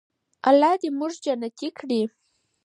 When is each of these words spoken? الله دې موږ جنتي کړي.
الله 0.49 0.71
دې 0.81 0.89
موږ 0.99 1.13
جنتي 1.25 1.69
کړي. 1.77 2.01